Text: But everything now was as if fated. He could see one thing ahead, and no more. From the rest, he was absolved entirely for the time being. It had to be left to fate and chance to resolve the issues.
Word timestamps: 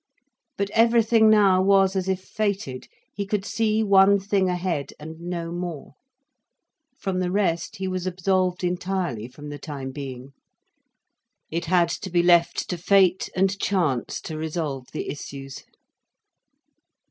But 0.57 0.71
everything 0.71 1.29
now 1.29 1.61
was 1.61 1.95
as 1.95 2.09
if 2.09 2.23
fated. 2.23 2.87
He 3.13 3.23
could 3.23 3.45
see 3.45 3.83
one 3.83 4.19
thing 4.19 4.49
ahead, 4.49 4.93
and 4.99 5.19
no 5.21 5.51
more. 5.51 5.93
From 6.97 7.19
the 7.19 7.29
rest, 7.29 7.75
he 7.75 7.87
was 7.87 8.07
absolved 8.07 8.63
entirely 8.63 9.27
for 9.27 9.43
the 9.43 9.59
time 9.59 9.91
being. 9.91 10.33
It 11.51 11.65
had 11.65 11.89
to 11.89 12.09
be 12.09 12.23
left 12.23 12.67
to 12.71 12.79
fate 12.79 13.29
and 13.35 13.59
chance 13.59 14.19
to 14.21 14.39
resolve 14.39 14.87
the 14.91 15.07
issues. 15.07 15.63